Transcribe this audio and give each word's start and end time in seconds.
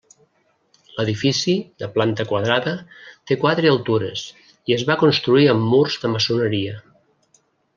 L'edifici, 0.93 1.53
de 1.83 1.89
planta 1.97 2.25
quadrada, 2.31 2.73
té 3.31 3.37
quatre 3.43 3.71
altures 3.75 4.25
i 4.73 4.77
es 4.79 4.87
va 4.91 4.97
construir 5.05 5.47
amb 5.55 5.71
murs 5.75 6.01
de 6.07 6.13
maçoneria. 6.17 6.83